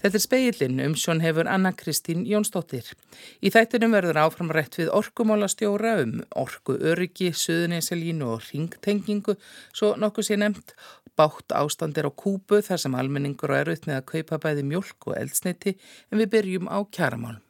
[0.00, 2.86] Þetta er speilin um sjón hefur Anna Kristín Jónsdóttir.
[3.44, 9.36] Í þættinum verður áframrætt við orkumálastjóra um orku öryggi, suðuneselínu og ringtengingu,
[9.76, 10.72] svo nokkuð sé nefnt.
[11.20, 15.10] Bátt ástand er á kúpu þar sem almenningur og eruð með að kaupa bæði mjölk
[15.10, 15.76] og eldsneiti
[16.08, 17.44] en við byrjum á kjaramálum.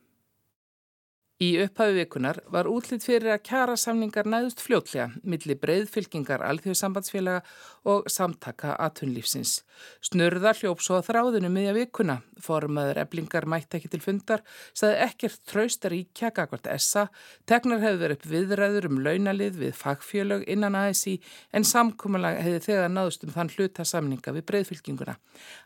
[1.41, 7.41] Í upphafi vikunar var útlýtt fyrir að kjara samningar næðust fljótlega millir breyðfylkingar alþjóðsambandsfélaga
[7.88, 9.62] og samtaka atunlífsins.
[10.05, 12.19] Snurða hljóps svo að þráðinu miðja vikuna.
[12.45, 14.45] Formaður eblingar mætti ekki til fundar,
[14.77, 17.06] saði ekkert traustar í kjagakvart essa,
[17.48, 21.16] tegnar hefði verið upp viðræður um launalið við fagfjölög innan ASI
[21.56, 25.16] en samkúmulega hefði þegar náðust um þann hluta samninga við breyðfylkinguna.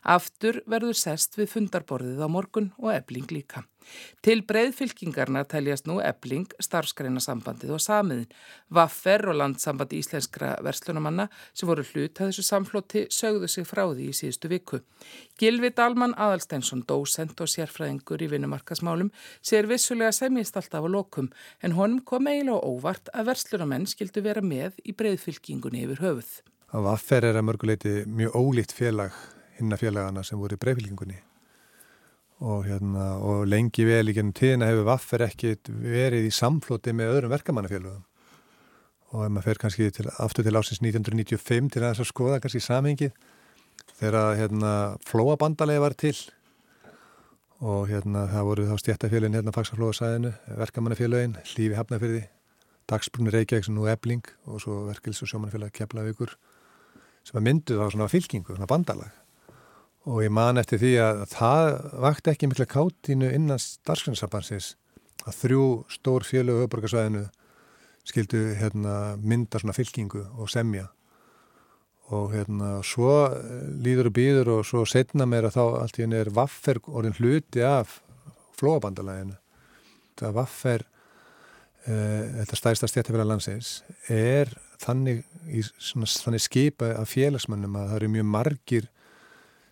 [0.07, 3.67] Aftur verður sest við fundarborðið á morgun og ebling líka.
[4.25, 8.31] Til breyðfylkingarna teljast nú ebling, starfsgreinasambandið og samiðin.
[8.73, 14.09] Vaffer og landsambandi íslenskra verslunumanna sem voru hlut að þessu samflóti sögðu sig frá því
[14.09, 14.81] í síðustu viku.
[15.39, 19.11] Gilvi Dalman Adalsteinsson, dósent og sérfræðingur í vinnumarkasmálum,
[19.45, 21.29] sér vissulega semjist alltaf á lokum
[21.61, 26.33] en honum kom eiginlega óvart að verslunumenn skildu vera með í breyðfylkingunni yfir höfuð.
[26.75, 29.15] Vaffer er að mörguleiti mjög ólíkt félag
[29.59, 31.21] hinna félagana sem voru í breyðfylkingunni
[32.45, 37.15] og, hérna, og lengi vel í gennum tíðina hefur Vaffer ekki verið í samflóti með
[37.15, 38.03] öðrum verkamannafélagum
[39.15, 43.15] og ef maður fer kannski til, aftur til ásins 1995 til að skoða kannski samhengið
[43.95, 44.71] þegar hérna,
[45.07, 46.15] flóabandalegi var til.
[47.63, 52.25] Og hérna það voru þá stjættafélagin hérna fagsaflóðasæðinu, verkamannafélagin Lífi Hafnafyrði,
[52.91, 56.35] Dagsbrunni Reykjavík sem nú ebling og svo verkils og sjómannafélag Keflavíkur
[57.25, 59.24] sem að myndu þá svona fylkingu, svona bandalag
[60.05, 61.69] og ég man eftir því að það
[62.05, 64.75] vakti ekki mikla káttinu innan starfsgrunnssambansins
[65.25, 67.25] að þrjú stór fjölu höfburgarsvæðinu
[68.05, 70.91] skildu hérna, mynda svona fylkingu og semja.
[72.13, 73.31] Og hérna svo
[73.81, 77.17] líður og býður og svo setna mér að þá allt í henni er vaffer orðin
[77.17, 77.97] hluti af
[78.59, 79.39] flóabandalæginu
[80.19, 80.85] það vaffer
[81.85, 81.95] e,
[82.41, 83.71] þetta stæðsta stjættafélag landsins
[84.11, 84.51] er
[84.81, 88.89] þannig, í, svona, þannig skipa af félagsmannum að það eru mjög margir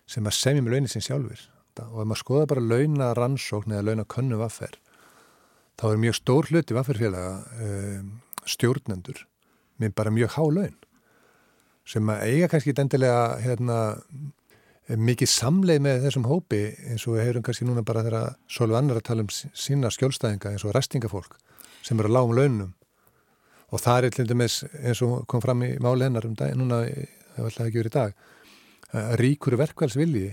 [0.06, 3.88] sem að semja með launin sin sjálfur og ef maður skoða bara launa rannsókn eða
[3.88, 4.76] launa könnu vaffer
[5.80, 8.10] þá er mjög stór hluti vafferfélaga um,
[8.46, 9.24] stjórnendur
[9.82, 10.76] með bara mjög há laun
[11.88, 13.78] sem að eiga kannski endilega hérna,
[14.88, 19.00] mikið samleið með þessum hópi eins og við heyrum kannski núna bara þegar svolítið annar
[19.00, 21.36] að tala um sína skjólstæðinga eins og restingafólk
[21.84, 22.70] sem eru að lágum launum.
[23.72, 27.50] Og það er eins og kom fram í máli hennar um dag, núna það var
[27.50, 28.16] alltaf ekki verið í dag
[29.20, 30.30] ríkur verkvælsvilji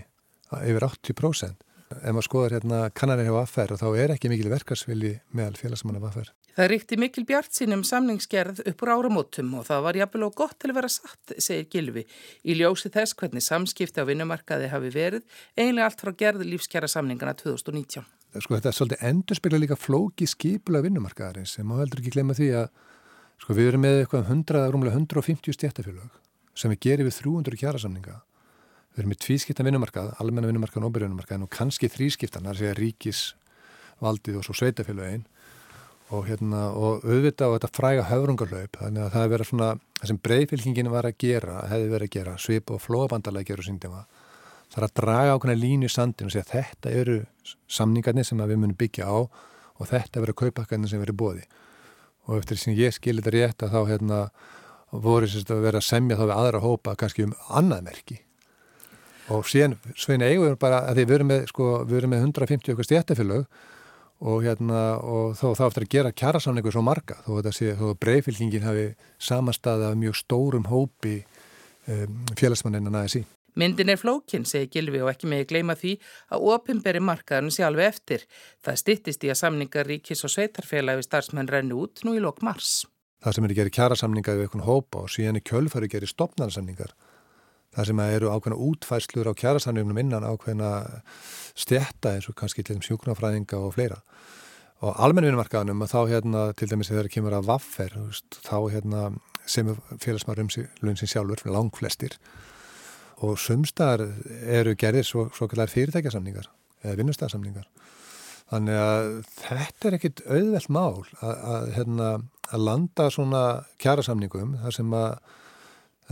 [0.52, 1.68] yfir 80%.
[1.92, 5.98] Ef maður skoðar hérna kannanir hjá aðferð og þá er ekki mikil verkvælsvilji meðal félagsmann
[6.00, 6.32] af aðferð.
[6.52, 10.72] Það ríkti mikil bjart sínum samningsgerð uppur áramótum og það var jafnvel og gott til
[10.72, 12.04] að vera satt, segir Gilvi,
[12.44, 17.36] í ljósi þess hvernig samskipti á vinnumarkaði hafi verið, eiginlega allt frá gerð lífskjara samningana
[17.40, 18.04] 2019.
[18.40, 22.50] Sko þetta er svolítið endurspegla líka flóki skipula vinnumarkaðarins sem maður heldur ekki glemja því
[22.62, 22.68] að
[23.44, 26.20] sko við erum með eitthvað 100, rúmlega 150 stjættafélag
[26.56, 28.20] sem við gerum við 300 kjara samninga
[28.92, 32.62] við erum með tvískiptan vinnumarkað, almenna vinnumarkað og óbyrjunmarkað og kannski þrískiptan, það er að
[32.62, 35.24] segja ríkisvaldið og svo sveitafélagin
[36.12, 39.70] og, hérna, og auðvita á þetta fræga höfrungarlaup, þannig að það er verið svona,
[40.02, 43.68] það sem breyfylkingin var að gera, hefði verið að gera, svip og flóabandalega að gera
[43.68, 44.02] síndima,
[44.72, 47.18] það er að draga ákveðna línu í sandin og segja þetta eru
[47.72, 49.20] samningarnir sem við munum byggja á
[49.82, 51.46] og þetta verið kaupakkarnir sem verið bóði
[52.28, 54.20] og eftir sem ég skilir þetta rétt að þá hérna,
[54.92, 58.20] voru að vera að semja þá við aðra hópa kannski um annað merki
[59.32, 62.74] og síðan svein eigum bara að því við erum með, sko, við erum með 150
[62.76, 63.46] okkar stjættafélög
[64.22, 67.86] og hérna og þó þá eftir að gera kjærasamningu svo marga þó þetta sé þó
[68.02, 68.88] breyfylkingin hafi
[69.22, 71.22] samanstaða mjög stórum hópi
[71.90, 73.24] um, félagsmanninn að næða sí.
[73.60, 75.98] Myndin er flókin, segi Gilvi og ekki með að gleyma því
[76.32, 78.22] að opimberi markaðan sé alveg eftir.
[78.64, 82.86] Það stittist í að samningar ríkis og sveitarfélagi starfsmenn renni út nú í lok mars.
[83.22, 86.96] Það sem er að gera kjærasamninga við einhvern hópa og síðan í kjölfari gerir stopnarsamningar
[87.72, 90.72] Það sem eru ákveðna útfæslur á kjærasamlingum innan ákveðna
[91.56, 94.02] stjætta eins og kannski til þeim sjúknarfræðinga og fleira.
[94.82, 97.98] Og almenninmarkaðanum að þá hérna til dæmis þegar það kemur að vaffer
[98.42, 99.04] þá hérna
[99.48, 99.70] sem
[100.02, 100.52] félagsmaður um
[100.82, 102.18] lunsin sjálfur, lang flestir.
[103.22, 104.04] Og sumstar
[104.42, 106.50] eru gerðir svo, svo kallar fyrirtækjasamningar
[106.82, 107.68] eða vinnustæðarsamningar.
[108.52, 112.08] Þannig að þetta er ekkit auðvelt mál að, að, hérna,
[112.52, 113.44] að landa svona
[113.80, 115.14] kjærasamningum þar sem að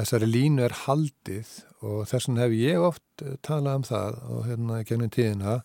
[0.03, 1.51] þessari línu er haldið
[1.85, 5.59] og þess vegna hef ég oft eh, talað um það og hérna gennum tíðina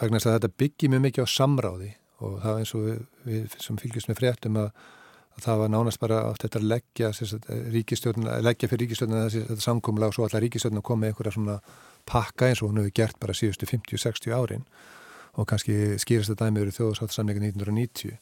[0.00, 1.92] vegna að þetta byggir mjög mikið á samráði
[2.24, 4.68] og það eins og við, við sem fylgjast með fréttum að,
[5.44, 7.10] það var nánast bara átt eftir að leggja,
[8.46, 11.56] leggja fyrir ríkistjórnuna þetta samkómulega og svo alltaf ríkistjórnuna kom með einhverja svona
[12.08, 14.66] pakka eins og hún hefur gert bara síðustu 50-60 árin
[15.34, 18.18] og kannski skýrast þetta dæmi verið þjóðsáttarsamleikin 1990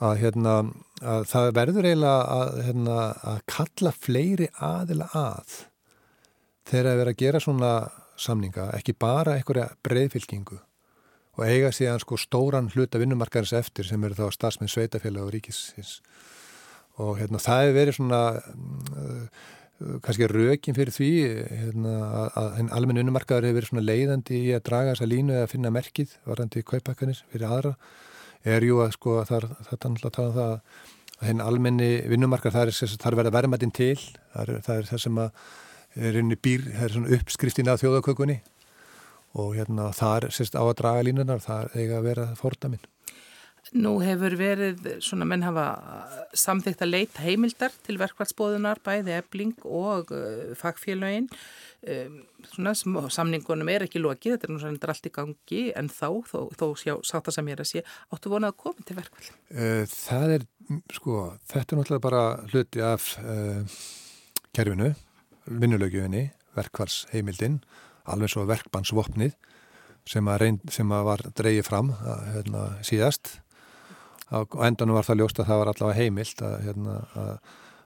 [0.00, 0.56] að, hérna,
[1.02, 2.98] að það verður eiginlega að, hérna,
[3.32, 5.56] að kalla fleiri aðila að
[6.70, 7.72] þegar að vera að gera svona
[8.22, 10.60] samninga, ekki bara einhverja breyðfylkingu
[11.32, 15.96] og eiga síðan sko stóran hluta vinnumarkarins eftir sem eru þá starfsmenn sveitafélag og ríkisins.
[17.00, 19.42] Og hérna það hefur verið svona uh,
[20.04, 21.10] kannski rökin fyrir því
[21.62, 21.94] hérna,
[22.36, 25.72] að en almenn vinnumarkaður hefur verið svona leiðandi í að draga þessa línu eða finna
[25.74, 27.74] merkið varandi kaupakkanir fyrir aðra
[28.44, 32.56] er jú að sko það er náttúrulega að tala um það að henn almenni vinnumarkað
[32.56, 35.28] það er þar verða verðmættin til það er það, er það sem að
[36.02, 38.38] er unni býr, það er svona uppskriftin af þjóðakökunni
[39.40, 42.82] og hérna það er sérst á að draga línunar, það eiga að vera fordaminn.
[43.72, 45.66] Nú hefur verið svona menn hafa
[46.36, 52.18] samþygt að leita heimildar til verkvælsbóðunar bæði ebling og uh, fagfélaginn um,
[52.50, 52.74] svona
[53.12, 56.94] samningunum er ekki lokið, þetta er svona allt í gangi en þá, þó, þó sjá
[57.08, 59.30] sátt að sem ég er að sé, áttu vonað að koma til verkvæl?
[59.54, 60.44] Uh, það er,
[60.98, 61.22] sko,
[61.52, 63.78] þetta er náttúrulega bara hluti af uh,
[64.52, 64.90] kerfinu,
[65.48, 66.26] vinnulögjöfinni,
[66.58, 67.62] verkvælsheimildinn
[68.12, 69.32] alveg svo verkbannsvopnið
[70.08, 73.38] sem að, reynd, sem að var dreyið fram að, hérna, síðast
[74.30, 76.94] og endanum var það ljóst að það var allavega heimilt að, hérna,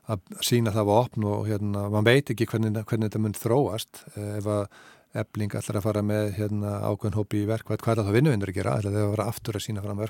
[0.06, 4.04] að sína það var opn og hérna, man veit ekki hvernig, hvernig þetta mun þróast
[4.14, 4.68] ef að
[5.16, 8.52] ebling allar að fara með hérna, ákveðin hópi í verk, hvað er það þá vinnuvindur
[8.52, 10.02] að gera, þegar það var aftur að sína fram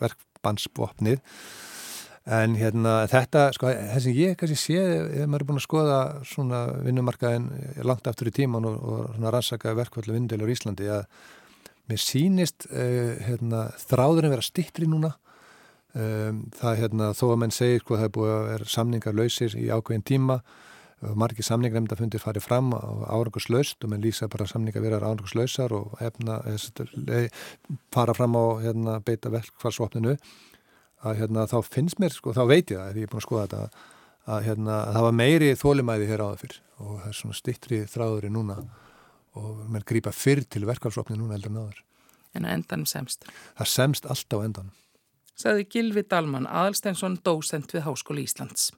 [0.00, 1.20] verkbannsvopnið
[2.26, 4.80] En hérna þetta, sko, þess að ég kannski sé,
[5.22, 7.44] ef maður er búin að skoða svona vinnumarkaðin
[7.86, 11.04] langt aftur í tíman og, og svona rannsaka verkvallu vindilur í Íslandi að
[11.86, 15.12] mér sínist uh, hérna, þráðurinn vera stittri núna.
[15.96, 19.54] Um, það hérna, þó að menn segir, sko, það er búið að vera samningar lausir
[19.56, 20.40] í ákveðin tíma
[21.16, 22.80] margir samningarnemnda fundir farið fram á
[23.12, 26.38] árangurslaust og menn lýsa bara samningar vera árangurslausar og efna,
[27.92, 30.16] fara fram á hérna, beita verkvallsvopninu
[31.04, 33.26] að hérna, þá finnst mér, sko, þá veit ég það ef ég er búin að
[33.26, 33.84] skoða þetta
[34.26, 37.82] að, hérna, að það var meiri þólimæði hér áður fyrr og það er svona stittri
[37.92, 38.56] þráður í núna
[39.36, 41.84] og mér grýpa fyrr til verkvælsopni núna heldur en áður.
[42.36, 43.28] En að endanum semst?
[43.60, 44.72] Það semst alltaf endanum.
[45.36, 48.70] Saði Gilvi Dalman, aðalstensson, dósent við Háskóli Íslands.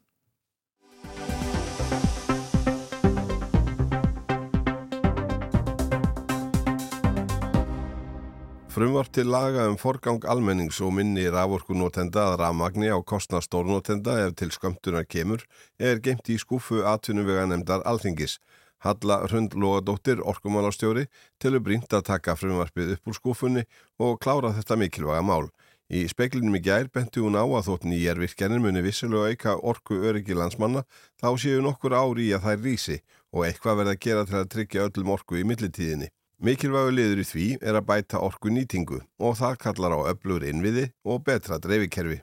[8.75, 14.35] Frumvart til laga um forgang almennings og minni raforkunótenda að rafmagni á kostna stórnótenda ef
[14.39, 15.47] til skömmtunar kemur
[15.79, 18.41] er geimt í skúfu atvinnuvega nefndar alþingis.
[18.83, 21.07] Halla Hrund Lóadóttir, orkumálastjóri,
[21.39, 23.67] tilur brínt að taka frumvarpið upp úr skúfunni
[23.99, 25.51] og klára þetta mikilvæga mál.
[25.89, 30.37] Í speklinum í gær benti hún á að þótt nýjarvirkjanir muni vissilega auka orku öryggi
[30.37, 30.83] landsmanna
[31.17, 32.97] þá séu nokkur ári í að þær rýsi
[33.33, 36.11] og eitthvað verða að gera til að tryggja öllum orku í millitíðinni.
[36.45, 40.85] Mikilvægu liður í því er að bæta orku nýtingu og það kallar á öflugur innviði
[41.09, 42.21] og betra dreifikerfi.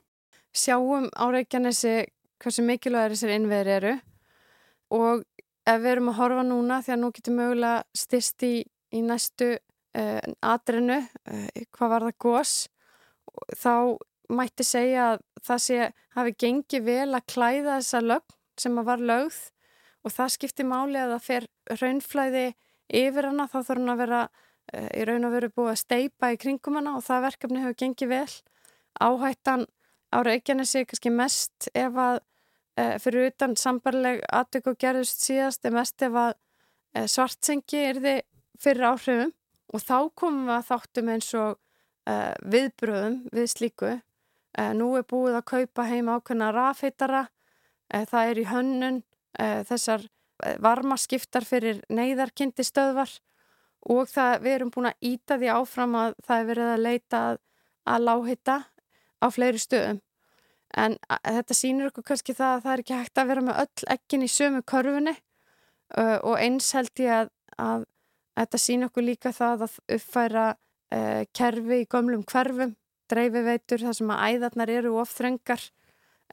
[0.54, 2.06] Sjáum á Reykjanesi
[2.38, 3.96] hversu mikilvægur þessir innviðir eru
[4.94, 5.26] og
[5.66, 8.54] ef við erum að horfa núna því að nú getum mögulega styrst í,
[8.94, 12.54] í næstu uh, atrinu, uh, hvað var það gós,
[13.56, 13.74] þá
[14.36, 19.04] mætti segja að það sé hafi gengið vel að klæða þessa lögn sem að var
[19.10, 19.38] lögð
[20.06, 21.46] og það skiptir máli að það fer
[21.82, 22.46] raunflæði
[23.00, 26.32] yfir hana þá þarf hann að vera uh, í raun og veru búið að steipa
[26.32, 28.36] í kringum hana og það verkefni hefur gengið vel.
[29.02, 29.66] Áhættan
[30.14, 35.76] á Reykjanesi kannski mest ef að uh, fyrir utan sambarleg aðtök og gerðust síðast er
[35.76, 38.22] mest ef að uh, svartsengi er þið
[38.62, 39.34] fyrir áhrifum
[39.74, 41.58] og þá komum við að þáttum eins og
[42.06, 43.94] viðbröðum við slíku.
[44.78, 47.26] Nú er búið að kaupa heim ákveðna rafheitara.
[47.92, 49.00] Það er í hönnun
[49.68, 50.06] þessar
[50.62, 53.10] varmaskiptar fyrir neyðarkyndi stöðvar.
[53.86, 57.20] Og það, við erum búin að íta því áfram að það er verið að leita
[57.26, 57.36] að,
[57.86, 58.56] að láhita
[59.22, 60.00] á fleiri stöðum.
[60.76, 63.90] En þetta sýnir okkur kannski það að það er ekki hægt að vera með öll
[63.94, 65.14] ekkin í sömu körfunni.
[65.96, 67.28] Uh, og eins held ég að,
[67.62, 67.84] að
[68.40, 70.46] þetta sýnir okkur líka það að uppfæra
[70.94, 72.74] uh, kerfi í gömlum hverfum,
[73.10, 75.62] dreifiveitur þar sem að æðarnar eru ofþrengar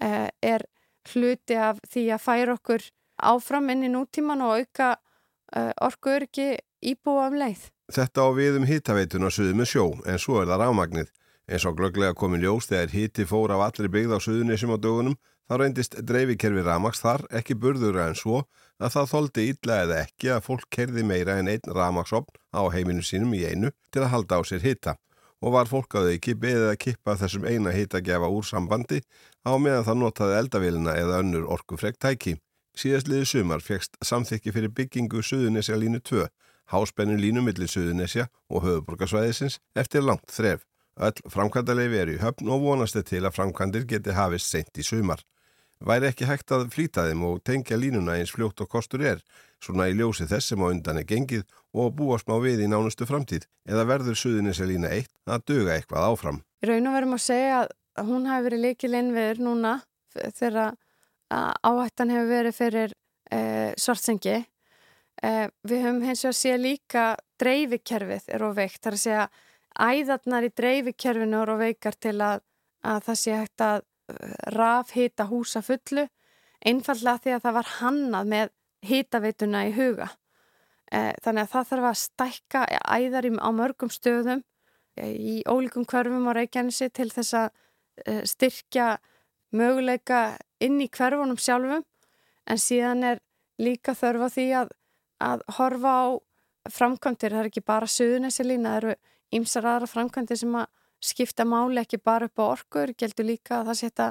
[0.01, 0.67] uh, er
[1.13, 2.86] hluti af því að færa okkur
[3.24, 7.69] áfram inn í nútíman og auka uh, orku öryggi íbúa um leið.
[7.93, 11.12] Þetta á við um hittaveitun að suðu með sjó en svo er það rámagnið.
[11.51, 15.17] Eins og glögglega komin ljós þegar hitti fór af allri byggð á suðunisum á dögunum
[15.50, 18.45] þá reyndist dreifikerfi ramags þar ekki burðura en svo
[18.84, 23.04] að það þóldi illa eða ekki að fólk kerði meira en einn ramagsopn á heiminu
[23.06, 24.98] sínum í einu til að halda á sér hitta
[25.44, 29.02] og var fólk að ekki beðið að kippa þessum eina hittagefa úr sambandi
[29.44, 32.38] á meðan það notaði eldavélina eða önnur orkufregt tæki.
[32.80, 36.30] Síðastliði sumar fegst samþykki fyrir byggingu Suðunesja línu 2,
[36.72, 40.63] háspennu línu millir Suðunesja og höfuborgarsvæðisins eftir langt þref.
[40.94, 45.22] Öll framkvæmdalegi er í höfn og vonast til að framkvæmdir geti hafist sent í sumar.
[45.84, 49.20] Væri ekki hægt að flýta þeim og tengja línuna eins fljótt og kostur er,
[49.60, 51.44] svona í ljósi þess sem á undan er gengið
[51.75, 56.08] og búast má við í nánustu framtíð, eða verður Suðunesja lína 1 að döga eitthvað
[56.08, 56.40] áfram.
[56.63, 57.60] Raun og verum að segja
[58.00, 59.75] að hún hafi verið líkil innviður núna
[60.16, 60.74] þegar
[61.34, 62.98] áhættan hefur verið fyrir
[63.28, 63.40] e,
[63.80, 64.40] svartsengi.
[65.24, 65.32] E,
[65.68, 67.08] við höfum hins vegar séð líka
[67.42, 69.30] dreifikerfið er ofveikt, þar að segja
[69.74, 72.46] æðarnar í dreifikerfinu er ofveikar til að,
[72.88, 73.90] að það sé hægt að
[74.53, 76.08] rafhita húsa fullu,
[76.65, 78.53] einfallega því að það var hannað með
[78.84, 80.10] hitaveituna í huga.
[80.91, 84.43] E, þannig að það þarf að stækka æðar á mörgum stöðum
[84.96, 87.53] e, í ólíkum hverfum á Reykjanesi til þess að
[88.01, 88.98] Eh, styrkja
[89.53, 91.84] möguleika inn í hverfunum sjálfum
[92.50, 93.20] en síðan er
[93.62, 94.72] líka þörfa því að,
[95.22, 96.05] að horfa á
[96.74, 98.96] framkvæmtir, það er ekki bara suðunessilína, það eru
[99.38, 100.72] ýmsar aðra framkvæmtir sem að
[101.03, 104.07] skipta máli ekki bara upp á orkur, geldur líka að það setja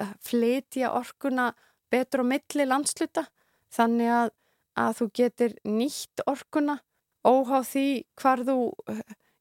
[0.00, 1.50] eh, flytja orkuna
[1.92, 3.26] betur á milli landsluta.
[3.72, 4.32] Þannig að,
[4.76, 6.78] að þú getur nýtt orkuna
[7.24, 7.86] óhá því
[8.18, 8.56] hvar þú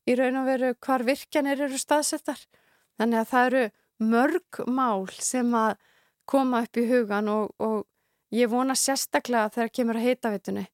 [0.07, 2.39] í raun og veru hvar virkjanir eru staðsettar.
[2.99, 3.63] Þannig að það eru
[4.11, 5.77] mörg mál sem að
[6.29, 7.85] koma upp í hugan og, og
[8.33, 10.65] ég vona sérstaklega þegar kemur að heita vitunni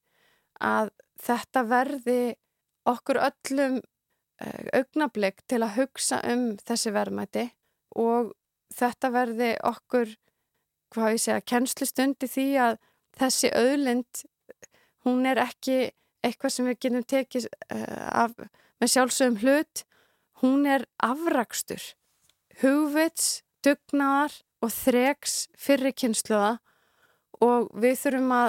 [0.64, 0.90] að
[1.22, 2.20] þetta verði
[2.88, 3.80] okkur öllum
[4.38, 7.48] augnablik til að hugsa um þessi verðmæti
[7.98, 8.32] og
[8.74, 10.14] þetta verði okkur,
[10.94, 12.78] hvað ég segja, kennslustundi því að
[13.18, 14.22] þessi auðlind,
[15.06, 15.78] hún er ekki
[16.24, 18.34] eitthvað sem við getum tekið uh, af,
[18.78, 19.84] með sjálfsögum hlut,
[20.42, 21.82] hún er afrakstur
[22.62, 26.56] hugvits, dugnaðar og þreks fyrir kynsluða
[27.44, 28.48] og við þurfum að,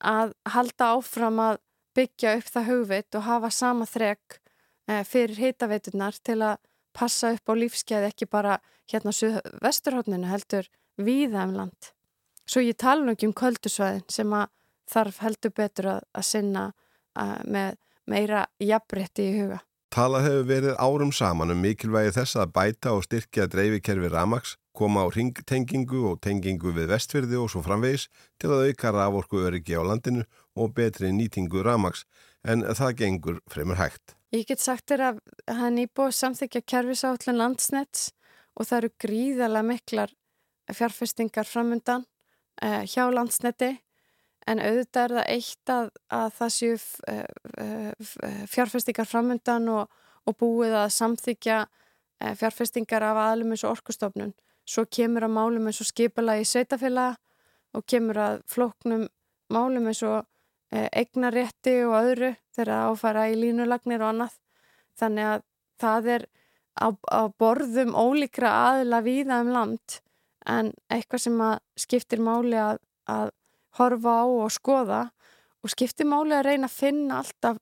[0.00, 1.60] að halda áfram að
[1.96, 4.42] byggja upp það hugvit og hafa sama þrek eh,
[4.86, 6.58] fyrir hitaveitunar til að
[6.96, 8.58] passa upp á lífskeiði ekki bara
[8.90, 9.12] hérna
[9.62, 11.92] vesturhóttinu heldur viða um land.
[12.46, 14.48] Svo ég tala nú ekki um köldusvæðin sem að
[14.90, 16.66] þarf heldur betur að, að sinna
[17.18, 19.62] að, eh, með meira jafnrétti í huga.
[19.90, 25.06] Talað hefur verið árum saman um mikilvægi þess að bæta og styrkja dreifikerfi Ramax, koma
[25.06, 29.82] á ringtengingu og tengingu við vestfyrði og svo framvegis til að auka raforku öryggi á
[29.86, 32.04] landinu og betri nýtingu Ramax,
[32.46, 34.14] en það gengur fremur hægt.
[34.34, 35.18] Ég get sagt þér að
[35.58, 38.10] hann íbúið samþykja kerfisállin landsnets
[38.56, 40.14] og það eru gríðarlega miklar
[40.74, 42.06] fjárfestingar framundan
[42.62, 43.76] eh, hjá landsneti
[44.46, 46.76] en auðvitað er það eitt að, að það séu
[47.12, 47.24] eh,
[47.62, 54.34] eh, fjárfestingar framundan og, og búið að samþykja eh, fjárfestingar af aðlum eins og orkustofnun.
[54.66, 57.16] Svo kemur að málum eins og skipala í sveitafélaga
[57.76, 59.06] og kemur að flóknum
[59.52, 60.24] málum eins og
[60.72, 64.34] eignarétti og öðru þegar áfara í línulagnir og annað.
[64.96, 65.44] Þannig að
[65.82, 66.26] það er
[66.80, 70.00] á, á borðum ólíkra aðla víða um land
[70.46, 71.42] en eitthvað sem
[71.78, 72.80] skiptir máli að,
[73.10, 73.32] að
[73.78, 75.02] horfa á og skoða
[75.62, 77.58] og skipti máli að reyna að finna alltaf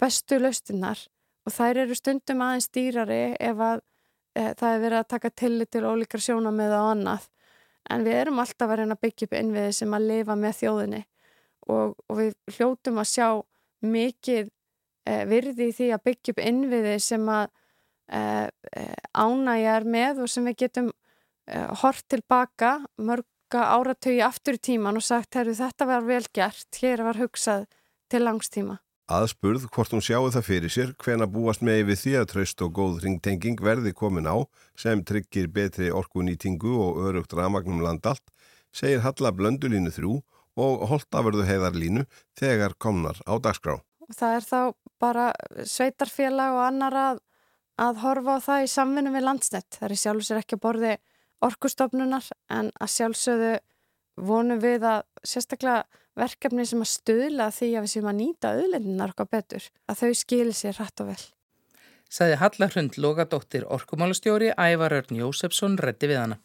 [0.00, 1.06] bestu laustinnar
[1.46, 3.82] og þær eru stundum aðeins dýrari ef að
[4.34, 7.28] e, það er verið að taka tillit til ólíkar sjóna með á annað.
[7.86, 11.02] En við erum alltaf að reyna að byggja upp innviði sem að lifa með þjóðinni
[11.72, 13.28] og, og við hljótum að sjá
[13.86, 14.50] mikið
[15.06, 17.46] e, virði í því að byggja upp innviði sem að
[18.08, 24.54] e, e ánægjar með og sem við getum e, hort tilbaka mörg marga áratögi aftur
[24.54, 27.66] í tíman og sagt, herru þetta var vel gert, hér var hugsað
[28.10, 28.80] til langstíma.
[29.06, 32.72] Aðspurð hvort hún sjáu það fyrir sér hvena búast með við því að tröst og
[32.74, 34.42] góð ringtenging verði komin á
[34.74, 38.24] sem tryggir betri orkunýtingu og örugt ramagnum landalt,
[38.74, 40.22] segir Halla Blöndulínu þrjú
[40.56, 42.06] og Holtaförðu heiðarlínu
[42.38, 43.78] þegar komnar á dagskrá.
[44.14, 44.60] Það er þá
[45.02, 45.26] bara
[45.68, 47.22] sveitarfélag og annar að,
[47.82, 49.68] að horfa á það í samvinni við landsnett.
[49.76, 50.96] Það er sjálfur sér ekki að borði
[51.46, 53.54] orkustofnunar en að sjálfsögðu
[54.16, 55.84] vonum við að sérstaklega
[56.16, 60.20] verkefni sem að stöðla því að við séum að nýta auðlendinar okkar betur, að þau
[60.22, 61.22] skilir sér hrætt og vel.
[62.06, 66.38] Saði Hallahund Lógadóttir Orkumálastjóri Ævar Örn Jósefsson reddi við hana.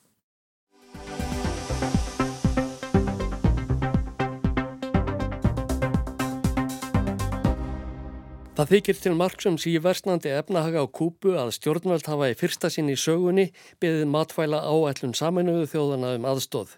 [8.61, 12.91] Það þykir til marksums í versnandi efnahaga á kúpu að stjórnvöld hafa í fyrsta sinn
[12.93, 13.47] í sögunni
[13.81, 16.75] beðið matfæla áætlun saminuðu þjóðana um aðstóð.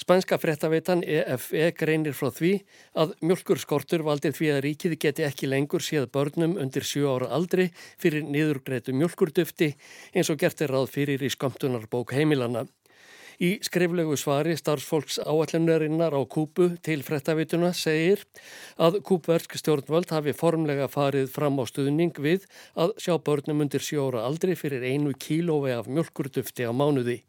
[0.00, 2.54] Spænska frettaveitan EFE greinir frá því
[3.04, 7.68] að mjölkurskortur valdið því að ríkið geti ekki lengur séð börnum undir 7 ára aldri
[8.00, 9.74] fyrir niðurgreitu mjölkurdufti
[10.14, 12.64] eins og gert er ráð fyrir í skamtunarbók heimilana.
[13.40, 18.20] Í skriflegu svari starfsfólks áallunarinnar á Kúbu til frettavituna segir
[18.76, 22.44] að kúbversk stjórnvöld hafi formlega farið fram á stuðning við
[22.76, 27.22] að sjá börnum undir sjóra aldri fyrir einu kílói af mjölkurdufti á mánuði.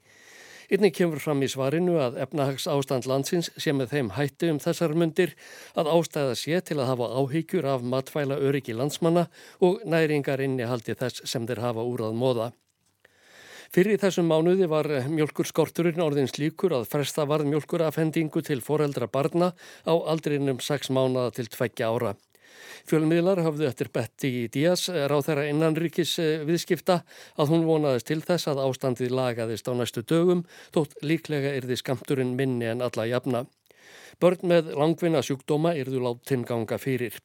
[0.68, 4.92] Einnig kemur fram í svarinu að efnahags ástand landsins sé með þeim hættu um þessar
[4.92, 5.38] myndir
[5.80, 9.30] að ástæða sé til að hafa áhyggjur af matfæla öryggi landsmanna
[9.64, 12.52] og næringar inni haldi þess sem þeir hafa úr að móða.
[13.72, 19.08] Fyrir þessum mánuði var mjölkur skorturinn orðins líkur að fresta varð mjölkur afhendingu til foreldra
[19.08, 19.54] barna
[19.88, 22.12] á aldrinum 6 mánada til 2 ára.
[22.90, 27.00] Fjölmiðlar hafðu eftir Betty Díaz ráð þeirra innanríkis eh, viðskipta
[27.40, 30.44] að hún vonaðist til þess að ástandið lagaðist á næstu dögum
[30.76, 33.46] þótt líklega því skamturinn minni en alla jafna.
[34.20, 37.16] Börn með langvinna sjúkdóma erðu láttinn ganga fyrir.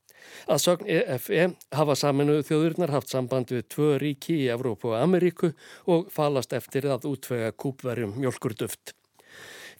[0.46, 5.00] Að sögn EFE e hafa saminuðu þjóðurnar haft samband við tvö ríki í Evrópu og
[5.00, 5.52] Ameríku
[5.90, 8.94] og falast eftir að útvega kúpverjum mjölkurduft.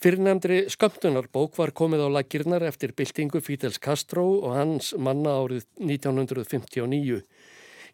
[0.03, 7.23] Fyrirnefndri skömmtunarbók var komið á lakirnar eftir byltingu Fidels Castro og hans manna árið 1959.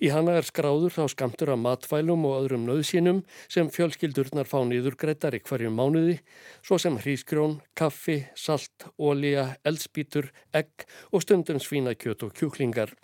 [0.00, 3.22] Í hana er skráður á skamtur af matfælum og öðrum nöðsínum
[3.52, 6.18] sem fjölskyldurnar fá nýður greitar í hverjum mánuði,
[6.64, 12.94] svo sem hrísgrjón, kaffi, salt, ólíja, eldspítur, egg og stundum svínakjöt og kjúklingar.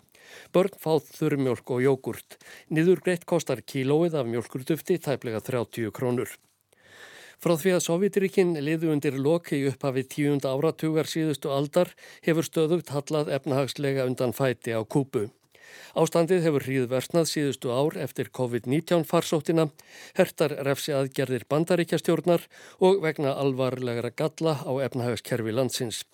[0.53, 2.37] Börn fáð þurrmjölk og jógurt.
[2.73, 6.29] Nýður greitt kostar kílóið af mjölkurdufti tæplega 30 krónur.
[7.39, 11.93] Frá því að Sovjetrikinn liðu undir loki upphafi tíunda áratugar síðustu aldar
[12.27, 15.29] hefur stöðugt hallað efnahagslega undan fæti á kúpu.
[15.99, 19.69] Ástandið hefur hríðversnað síðustu ár eftir COVID-19 farsóttina,
[20.19, 22.45] hertar refsi aðgerðir bandaríkjastjórnar
[22.85, 26.05] og vegna alvarlegra galla á efnahagskerfi landsins.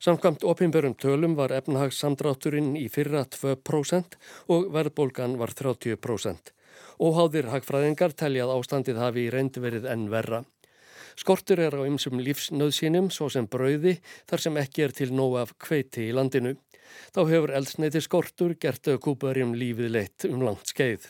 [0.00, 4.16] Samkvæmt opimberum tölum var efnahagssamdrátturinn í fyrra 2%
[4.50, 6.54] og verðbólgan var 30%.
[7.00, 10.42] Óháðir hagfræðingar telja að ástandið hafi í reynd verið enn verra.
[11.20, 13.98] Skortur er á ymsum lífsnöðsínum svo sem brauði
[14.30, 16.54] þar sem ekki er til nóg af kveiti í landinu.
[17.14, 21.08] Þá hefur eldsneiti skortur gert kúparjum lífið leitt um langt skeið.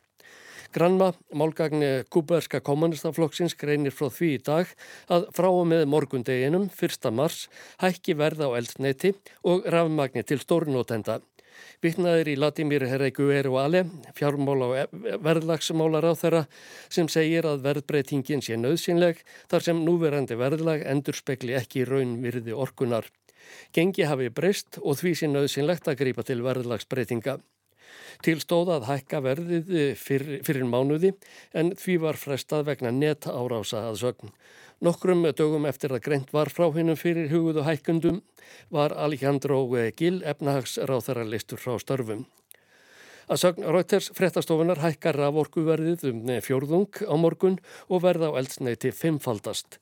[0.71, 4.69] Granma, málgagni kúberska kommunistaflokksins greinir frá því í dag
[5.11, 7.11] að frá og með morgundeginum 1.
[7.11, 7.49] mars
[7.83, 9.11] hækki verð á eldsneiti
[9.51, 11.19] og rafmagni til stórnótenda.
[11.83, 13.83] Vittnaður í Latimir Herregueru Ale,
[14.15, 16.43] fjármála og verðlagsmálar á þeirra
[16.93, 22.55] sem segir að verðbreytingin sé nöðsynleg þar sem núverandi verðlag endur spekli ekki raun virði
[22.55, 23.11] orkunar.
[23.77, 27.39] Gengi hafi breyst og því sé nöðsynlegt að grípa til verðlagsbreytinga.
[28.25, 31.13] Tilstóða að hækka verðið fyrir, fyrir mánuði
[31.57, 34.35] en því var frestað vegna netta árása að sögn.
[34.85, 38.21] Nokkrum dögum eftir að greint var frá hinnum fyrir hugуðu hækkundum
[38.73, 39.63] var Alejandro
[39.97, 42.27] Gil efnahagsráþara listur frá störfum.
[43.31, 49.79] Að sögn Reuters frettastofunar hækkar raforkuverðið um fjórðung á morgun og verða á eldsneiti fimmfaldast.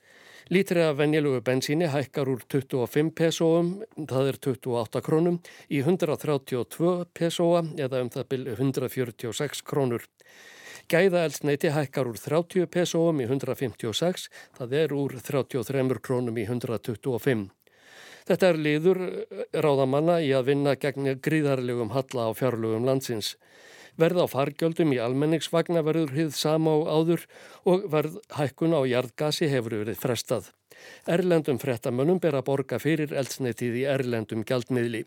[0.49, 3.67] Lítri af venjilugu bensíni hækkar úr 25 pesóum,
[4.09, 5.35] það er 28 krónum,
[5.69, 10.07] í 132 pesóa eða um það byrju 146 krónur.
[10.89, 17.51] Gæðaelsneiti hækkar úr 30 pesóum í 156, það er úr 33 krónum í 125.
[18.33, 19.05] Þetta er liður
[19.53, 23.35] ráðamanna í að vinna gegn gríðarlegum halla á fjárlugum landsins.
[23.99, 27.25] Verð á fargjöldum í almenningsvagna verður hið sama á áður
[27.67, 30.53] og verð hækkun á jarðgasi hefur verið frestað.
[31.11, 35.03] Erlendum frettamönnum ber að borga fyrir eldsneitið í erlendum gjaldmiðli.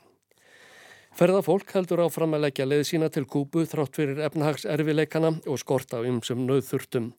[1.11, 6.21] Ferðafólk heldur áfram að leggja leið sína til Kúbu þrátt fyrir efnahagserfileikana og skorta um
[6.23, 7.09] sem nöðþurftum.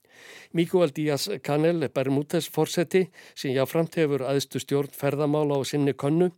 [0.56, 3.02] Miguel Díaz Canel Bermútes Forsetti
[3.34, 6.30] sem jáframt hefur aðstu stjórn ferðamála á sinni konnu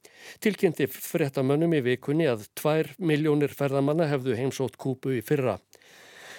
[0.42, 5.60] tilkynnti fréttamönnum í vikunni að 2 miljónir ferðamanna hefðu heimsótt Kúbu í fyrra.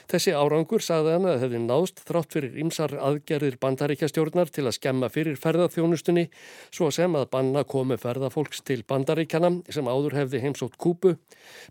[0.06, 5.10] Þessi árangur sagði hann að hefði náðst þrátt fyrir ymsar aðgerðir bandaríkjastjórnar til að skemma
[5.10, 6.28] fyrir ferðarþjónustunni
[6.70, 11.16] svo sem að banna komu ferðarfólks til bandaríkjana sem áður hefði heimsótt kúpu,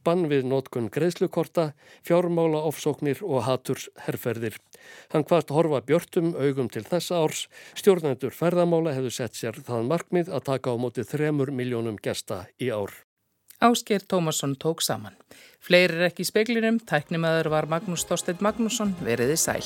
[0.02, 1.70] bann við nótkunn greiðslukorta,
[2.02, 4.58] fjármála ofsóknir og haturs herrferðir.
[5.14, 7.46] Hann hvart horfa björtum augum til þessa árs,
[7.78, 12.74] stjórnendur ferðamála hefðu sett sér það markmið að taka á móti þremur miljónum gesta í
[12.74, 12.90] ár.
[13.64, 15.16] Ásker Tómasson tók saman.
[15.58, 19.64] Fleiri er ekki í speklinum, tæknimaður var Magnús Þorstein Magnússon, veriði sæl.